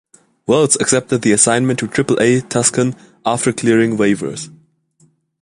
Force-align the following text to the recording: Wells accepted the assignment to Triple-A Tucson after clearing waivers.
Wells 0.47 0.75
accepted 0.77 1.21
the 1.21 1.31
assignment 1.31 1.77
to 1.77 1.87
Triple-A 1.87 2.41
Tucson 2.41 2.95
after 3.23 3.53
clearing 3.53 3.97
waivers. 3.99 4.49